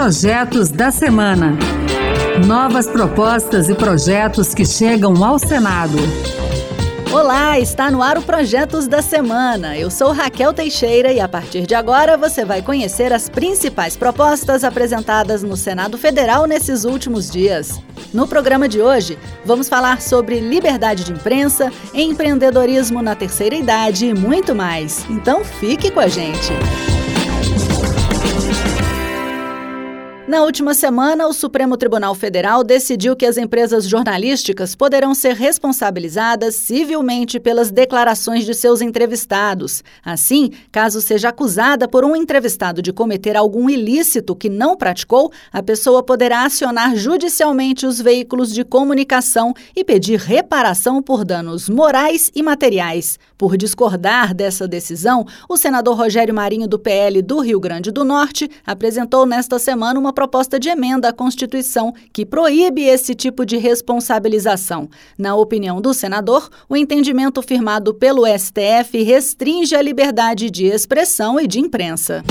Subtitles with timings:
[0.00, 1.58] Projetos da Semana.
[2.46, 5.98] Novas propostas e projetos que chegam ao Senado.
[7.12, 9.76] Olá, está no ar o Projetos da Semana.
[9.76, 14.64] Eu sou Raquel Teixeira e a partir de agora você vai conhecer as principais propostas
[14.64, 17.78] apresentadas no Senado Federal nesses últimos dias.
[18.10, 24.14] No programa de hoje, vamos falar sobre liberdade de imprensa, empreendedorismo na terceira idade e
[24.14, 25.04] muito mais.
[25.10, 26.54] Então fique com a gente.
[30.30, 36.54] Na última semana, o Supremo Tribunal Federal decidiu que as empresas jornalísticas poderão ser responsabilizadas
[36.54, 39.82] civilmente pelas declarações de seus entrevistados.
[40.04, 45.64] Assim, caso seja acusada por um entrevistado de cometer algum ilícito que não praticou, a
[45.64, 52.40] pessoa poderá acionar judicialmente os veículos de comunicação e pedir reparação por danos morais e
[52.40, 53.18] materiais.
[53.36, 58.48] Por discordar dessa decisão, o senador Rogério Marinho, do PL do Rio Grande do Norte,
[58.64, 64.90] apresentou nesta semana uma proposta de emenda à Constituição que proíbe esse tipo de responsabilização.
[65.16, 71.46] Na opinião do senador, o entendimento firmado pelo STF restringe a liberdade de expressão e
[71.46, 72.22] de imprensa.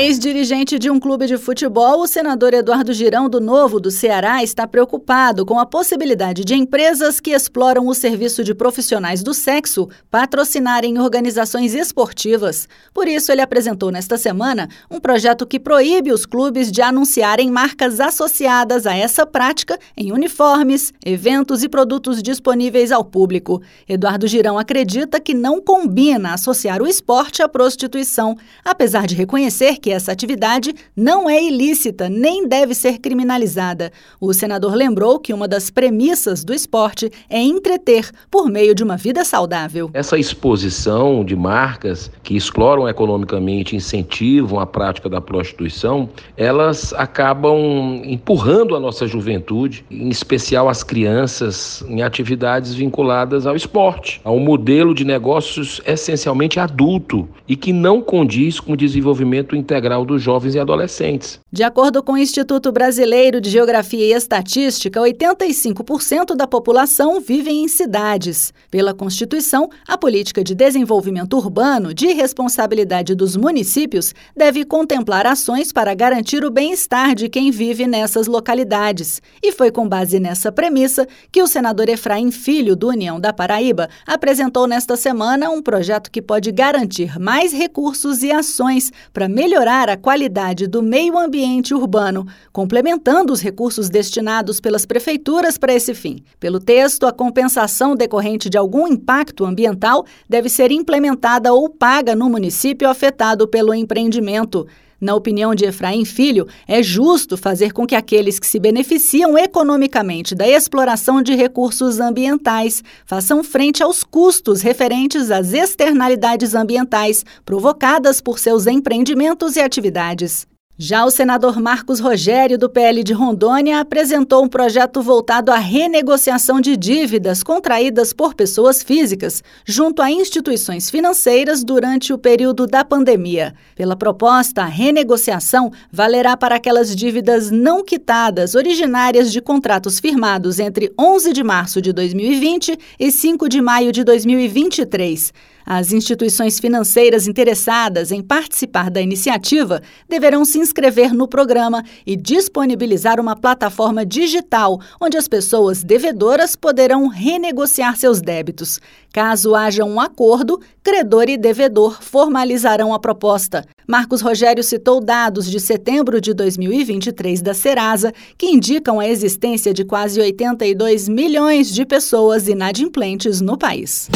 [0.00, 4.64] Ex-dirigente de um clube de futebol, o senador Eduardo Girão do Novo do Ceará está
[4.64, 11.00] preocupado com a possibilidade de empresas que exploram o serviço de profissionais do sexo patrocinarem
[11.00, 12.68] organizações esportivas.
[12.94, 17.98] Por isso, ele apresentou nesta semana um projeto que proíbe os clubes de anunciarem marcas
[17.98, 23.60] associadas a essa prática em uniformes, eventos e produtos disponíveis ao público.
[23.88, 29.87] Eduardo Girão acredita que não combina associar o esporte à prostituição, apesar de reconhecer que
[29.90, 33.92] essa atividade não é ilícita nem deve ser criminalizada.
[34.20, 38.96] O senador lembrou que uma das premissas do esporte é entreter por meio de uma
[38.96, 39.90] vida saudável.
[39.94, 48.76] Essa exposição de marcas que exploram economicamente, incentivam a prática da prostituição, elas acabam empurrando
[48.76, 54.94] a nossa juventude, em especial as crianças, em atividades vinculadas ao esporte, a um modelo
[54.94, 60.58] de negócios essencialmente adulto e que não condiz com o desenvolvimento integral dos jovens e
[60.58, 61.40] adolescentes.
[61.52, 67.68] De acordo com o Instituto Brasileiro de Geografia e Estatística, 85% da população vive em
[67.68, 68.52] cidades.
[68.70, 75.94] Pela Constituição, a política de desenvolvimento urbano de responsabilidade dos municípios deve contemplar ações para
[75.94, 79.22] garantir o bem-estar de quem vive nessas localidades.
[79.42, 83.88] E foi com base nessa premissa que o senador Efraim Filho, do União da Paraíba,
[84.06, 89.88] apresentou nesta semana um projeto que pode garantir mais recursos e ações para melhorar melhorar
[89.88, 96.22] a qualidade do meio ambiente urbano, complementando os recursos destinados pelas prefeituras para esse fim.
[96.38, 102.30] Pelo texto, a compensação decorrente de algum impacto ambiental deve ser implementada ou paga no
[102.30, 104.64] município afetado pelo empreendimento.
[105.00, 110.34] Na opinião de Efraim Filho, é justo fazer com que aqueles que se beneficiam economicamente
[110.34, 118.38] da exploração de recursos ambientais façam frente aos custos referentes às externalidades ambientais provocadas por
[118.38, 120.46] seus empreendimentos e atividades.
[120.80, 126.60] Já o senador Marcos Rogério, do PL de Rondônia, apresentou um projeto voltado à renegociação
[126.60, 133.56] de dívidas contraídas por pessoas físicas junto a instituições financeiras durante o período da pandemia.
[133.74, 140.92] Pela proposta, a renegociação valerá para aquelas dívidas não quitadas originárias de contratos firmados entre
[140.96, 145.32] 11 de março de 2020 e 5 de maio de 2023.
[145.70, 153.20] As instituições financeiras interessadas em participar da iniciativa deverão se inscrever no programa e disponibilizar
[153.20, 158.80] uma plataforma digital onde as pessoas devedoras poderão renegociar seus débitos.
[159.12, 163.62] Caso haja um acordo, credor e devedor formalizarão a proposta.
[163.86, 169.84] Marcos Rogério citou dados de setembro de 2023 da Serasa que indicam a existência de
[169.84, 174.08] quase 82 milhões de pessoas inadimplentes no país.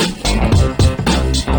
[1.32, 1.51] change.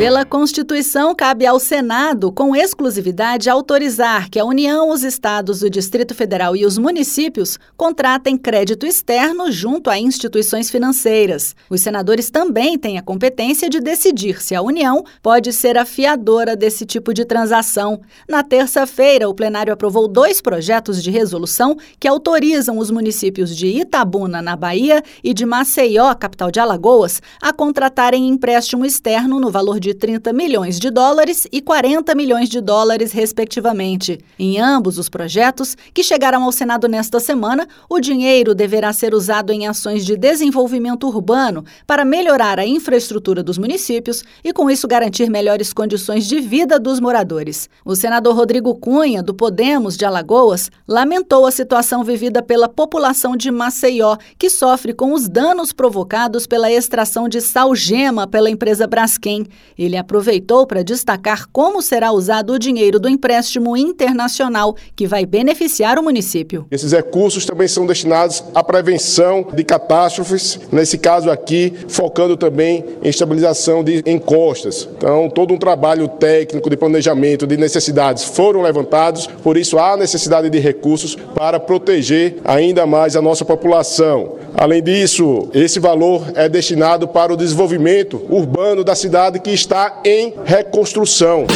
[0.00, 6.14] Pela Constituição, cabe ao Senado, com exclusividade, autorizar que a União, os estados, o Distrito
[6.14, 11.54] Federal e os municípios contratem crédito externo junto a instituições financeiras.
[11.68, 16.56] Os senadores também têm a competência de decidir se a União pode ser a fiadora
[16.56, 18.00] desse tipo de transação.
[18.26, 24.40] Na terça-feira, o plenário aprovou dois projetos de resolução que autorizam os municípios de Itabuna,
[24.40, 29.90] na Bahia, e de Maceió, capital de Alagoas, a contratarem empréstimo externo no valor de
[29.90, 34.20] de 30 milhões de dólares e 40 milhões de dólares, respectivamente.
[34.38, 39.52] Em ambos os projetos, que chegaram ao Senado nesta semana, o dinheiro deverá ser usado
[39.52, 45.28] em ações de desenvolvimento urbano para melhorar a infraestrutura dos municípios e, com isso, garantir
[45.28, 47.68] melhores condições de vida dos moradores.
[47.84, 53.50] O senador Rodrigo Cunha, do Podemos de Alagoas, lamentou a situação vivida pela população de
[53.50, 59.39] Maceió, que sofre com os danos provocados pela extração de salgema pela empresa Braskem.
[59.78, 65.98] Ele aproveitou para destacar como será usado o dinheiro do empréstimo internacional, que vai beneficiar
[65.98, 66.66] o município.
[66.70, 73.08] Esses recursos também são destinados à prevenção de catástrofes, nesse caso aqui, focando também em
[73.08, 74.88] estabilização de encostas.
[74.96, 80.50] Então, todo um trabalho técnico de planejamento de necessidades foram levantados, por isso há necessidade
[80.50, 84.39] de recursos para proteger ainda mais a nossa população.
[84.54, 90.34] Além disso, esse valor é destinado para o desenvolvimento urbano da cidade que está em
[90.44, 91.46] reconstrução.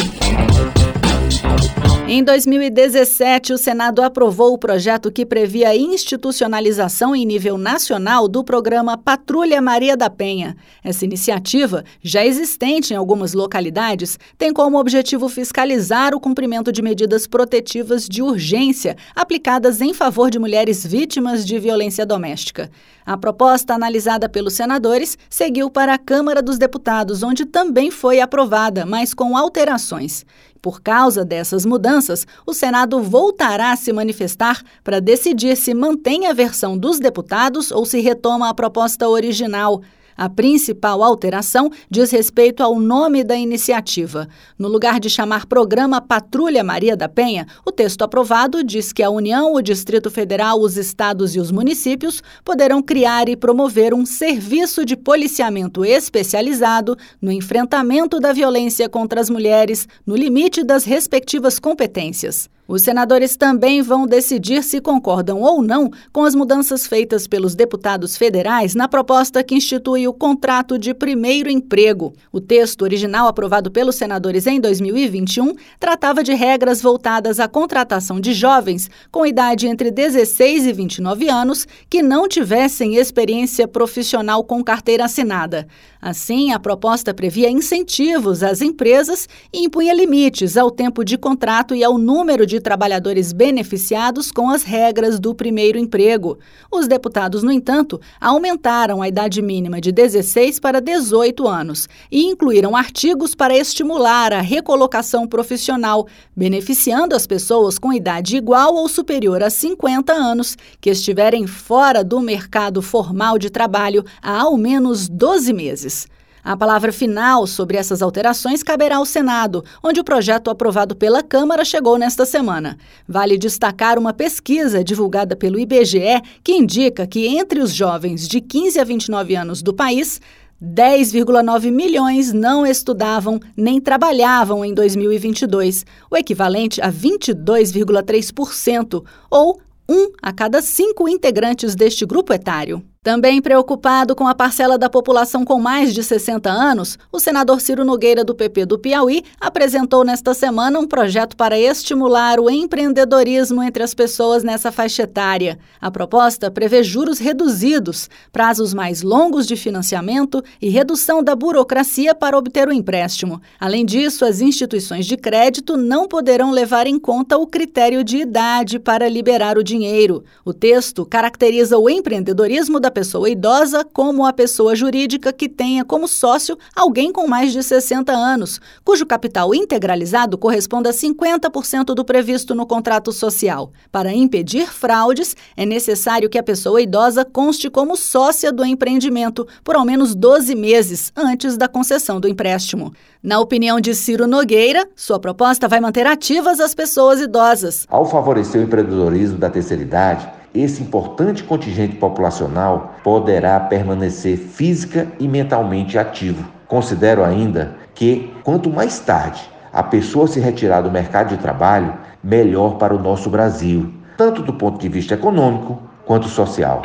[2.07, 8.43] Em 2017, o Senado aprovou o projeto que previa a institucionalização em nível nacional do
[8.43, 10.55] programa Patrulha Maria da Penha.
[10.83, 17.25] Essa iniciativa, já existente em algumas localidades, tem como objetivo fiscalizar o cumprimento de medidas
[17.25, 22.69] protetivas de urgência aplicadas em favor de mulheres vítimas de violência doméstica.
[23.05, 28.83] A proposta analisada pelos senadores seguiu para a Câmara dos Deputados, onde também foi aprovada,
[28.83, 30.25] mas com alterações.
[30.59, 36.33] Por causa dessas mudanças, o Senado voltará a se manifestar para decidir se mantém a
[36.33, 39.83] versão dos deputados ou se retoma a proposta original.
[40.17, 44.29] A principal alteração diz respeito ao nome da iniciativa.
[44.57, 49.09] No lugar de chamar Programa Patrulha Maria da Penha, o texto aprovado diz que a
[49.09, 54.85] União, o Distrito Federal, os estados e os municípios poderão criar e promover um serviço
[54.85, 62.49] de policiamento especializado no enfrentamento da violência contra as mulheres, no limite das respectivas competências.
[62.67, 68.17] Os senadores também vão decidir se concordam ou não com as mudanças feitas pelos deputados
[68.17, 72.13] federais na proposta que institui o contrato de primeiro emprego.
[72.31, 78.33] O texto original aprovado pelos senadores em 2021 tratava de regras voltadas à contratação de
[78.33, 85.05] jovens com idade entre 16 e 29 anos que não tivessem experiência profissional com carteira
[85.05, 85.67] assinada.
[86.01, 91.83] Assim, a proposta previa incentivos às empresas e impunha limites ao tempo de contrato e
[91.83, 96.39] ao número de de trabalhadores beneficiados com as regras do primeiro emprego.
[96.71, 102.73] Os deputados, no entanto, aumentaram a idade mínima de 16 para 18 anos e incluíram
[102.73, 109.49] artigos para estimular a recolocação profissional, beneficiando as pessoas com idade igual ou superior a
[109.49, 116.07] 50 anos que estiverem fora do mercado formal de trabalho há ao menos 12 meses.
[116.45, 121.65] A palavra final sobre essas alterações caberá ao Senado, onde o projeto aprovado pela Câmara
[121.65, 122.77] chegou nesta semana.
[123.07, 128.79] Vale destacar uma pesquisa divulgada pelo IBGE que indica que entre os jovens de 15
[128.79, 130.21] a 29 anos do país,
[130.63, 139.59] 10,9 milhões não estudavam nem trabalhavam em 2022, o equivalente a 22,3%, ou
[139.89, 142.83] um a cada cinco integrantes deste grupo etário.
[143.05, 147.85] Também preocupado com a parcela da população com mais de 60 anos, o senador Ciro
[147.85, 153.83] Nogueira, do PP do Piauí, apresentou nesta semana um projeto para estimular o empreendedorismo entre
[153.83, 155.59] as pessoas nessa faixa etária.
[155.79, 162.35] A proposta prevê juros reduzidos, prazos mais longos de financiamento e redução da burocracia para
[162.35, 163.39] obter o empréstimo.
[163.59, 168.79] Além disso, as instituições de crédito não poderão levar em conta o critério de idade
[168.79, 170.23] para liberar o dinheiro.
[170.43, 176.07] O texto caracteriza o empreendedorismo da pessoa idosa como a pessoa jurídica que tenha como
[176.07, 182.55] sócio alguém com mais de 60 anos, cujo capital integralizado corresponda a 50% do previsto
[182.55, 183.69] no contrato social.
[183.91, 189.75] Para impedir fraudes, é necessário que a pessoa idosa conste como sócia do empreendimento por
[189.75, 192.93] ao menos 12 meses antes da concessão do empréstimo.
[193.21, 197.85] Na opinião de Ciro Nogueira, sua proposta vai manter ativas as pessoas idosas.
[197.89, 205.27] Ao favorecer o empreendedorismo da terceira idade, esse importante contingente populacional poderá permanecer física e
[205.27, 206.45] mentalmente ativo.
[206.67, 211.93] Considero ainda que, quanto mais tarde a pessoa se retirar do mercado de trabalho,
[212.23, 216.81] melhor para o nosso Brasil, tanto do ponto de vista econômico quanto social.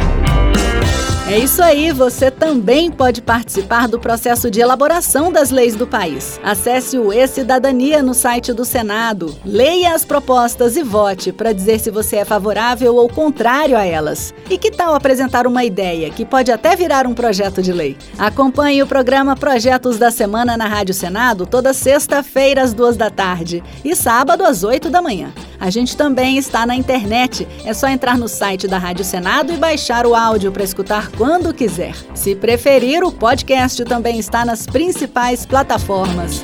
[1.31, 6.41] É isso aí, você também pode participar do processo de elaboração das leis do país.
[6.43, 11.89] Acesse o E-Cidadania no site do Senado, leia as propostas e vote para dizer se
[11.89, 14.35] você é favorável ou contrário a elas.
[14.51, 17.97] E que tal apresentar uma ideia que pode até virar um projeto de lei?
[18.19, 23.63] Acompanhe o programa Projetos da Semana na Rádio Senado toda sexta-feira às duas da tarde
[23.85, 25.33] e sábado às oito da manhã.
[25.61, 27.47] A gente também está na internet.
[27.67, 31.53] É só entrar no site da Rádio Senado e baixar o áudio para escutar quando
[31.53, 31.95] quiser.
[32.15, 36.43] Se preferir, o podcast também está nas principais plataformas.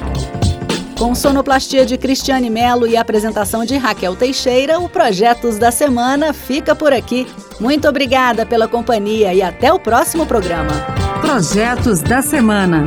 [0.98, 6.74] Com sonoplastia de Cristiane Melo e apresentação de Raquel Teixeira, o Projetos da Semana fica
[6.74, 7.26] por aqui.
[7.60, 10.72] Muito obrigada pela companhia e até o próximo programa.
[11.20, 12.86] Projetos da Semana.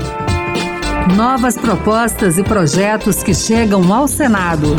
[1.16, 4.76] Novas propostas e projetos que chegam ao Senado.